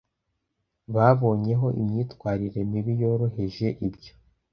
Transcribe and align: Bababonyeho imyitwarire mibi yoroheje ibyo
Bababonyeho 0.93 1.67
imyitwarire 1.81 2.59
mibi 2.71 2.93
yoroheje 3.01 3.67
ibyo 3.87 4.13